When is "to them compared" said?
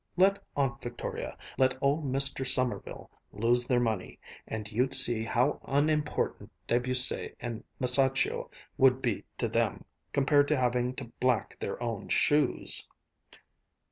9.37-10.47